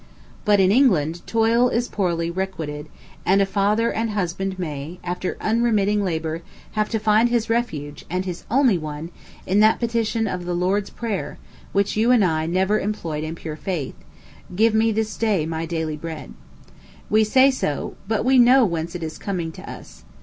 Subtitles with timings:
[0.45, 2.87] But in England, toil is poorly requited;
[3.23, 8.25] and a father and husband may, after unremitting labor, have to find his refuge, and
[8.25, 9.11] his only one,
[9.45, 11.37] in that petition of the Lord's Prayer,
[11.71, 13.93] which you and I never employed in pure faith,
[14.55, 16.33] "Give me this day my daily bread."
[17.07, 20.03] We say so; but _we know whence it is coming to us.